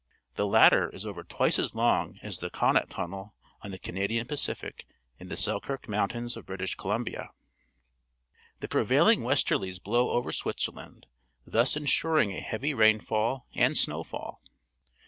The 0.33 0.47
latter 0.47 0.89
is 0.89 1.05
over 1.05 1.23
twice 1.23 1.59
as 1.59 1.75
long 1.75 2.17
as 2.23 2.39
the 2.39 2.49
Connaught 2.49 2.89
tunnel 2.89 3.35
on 3.61 3.69
the 3.69 3.77
Canadian 3.77 4.25
Pacific 4.25 4.87
in 5.19 5.29
the 5.29 5.37
Selkirk 5.37 5.87
Mountains 5.87 6.35
of 6.35 6.47
British 6.47 6.73
Columbia. 6.73 7.29
The 8.61 8.67
prevaihng 8.67 9.21
westerlies 9.21 9.77
blow 9.77 10.09
over 10.09 10.31
Switz 10.31 10.67
erland, 10.67 11.05
thus 11.45 11.77
ensuring 11.77 12.31
a 12.33 12.39
heavy 12.41 12.73
rainfall 12.73 13.45
and 13.53 13.77
snowfall. 13.77 14.41